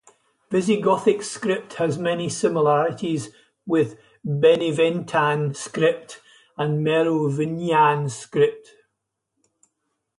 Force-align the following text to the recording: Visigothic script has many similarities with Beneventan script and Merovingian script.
Visigothic 0.49 1.21
script 1.21 1.75
has 1.75 1.99
many 1.99 2.27
similarities 2.27 3.29
with 3.67 3.99
Beneventan 4.25 5.55
script 5.55 6.21
and 6.57 6.83
Merovingian 6.83 8.09
script. 8.09 8.73